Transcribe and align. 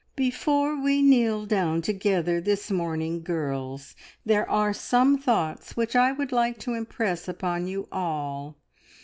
"Before 0.15 0.75
we 0.75 1.03
kneel 1.03 1.45
down 1.45 1.83
together 1.83 2.41
this 2.41 2.71
morning, 2.71 3.21
girls, 3.21 3.95
there 4.25 4.49
are 4.49 4.73
some 4.73 5.19
thoughts 5.19 5.77
which 5.77 5.95
I 5.95 6.11
would 6.11 6.31
like 6.31 6.57
to 6.61 6.73
impress 6.73 7.27
upon 7.27 7.67
you 7.67 7.87
all. 7.91 8.55